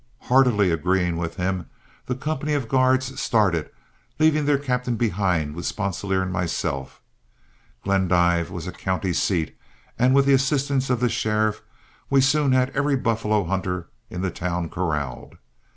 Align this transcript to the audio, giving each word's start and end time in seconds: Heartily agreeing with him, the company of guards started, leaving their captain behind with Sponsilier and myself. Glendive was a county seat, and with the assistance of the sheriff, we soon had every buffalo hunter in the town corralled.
Heartily 0.21 0.71
agreeing 0.71 1.17
with 1.17 1.35
him, 1.35 1.67
the 2.07 2.15
company 2.15 2.55
of 2.55 2.67
guards 2.67 3.21
started, 3.21 3.69
leaving 4.17 4.45
their 4.45 4.57
captain 4.57 4.95
behind 4.95 5.53
with 5.53 5.67
Sponsilier 5.67 6.23
and 6.23 6.33
myself. 6.33 6.99
Glendive 7.83 8.49
was 8.49 8.65
a 8.65 8.71
county 8.71 9.13
seat, 9.13 9.55
and 9.99 10.15
with 10.15 10.25
the 10.25 10.33
assistance 10.33 10.89
of 10.89 11.01
the 11.01 11.07
sheriff, 11.09 11.61
we 12.09 12.19
soon 12.19 12.51
had 12.53 12.71
every 12.71 12.95
buffalo 12.95 13.43
hunter 13.43 13.89
in 14.09 14.23
the 14.23 14.31
town 14.31 14.69
corralled. 14.69 15.37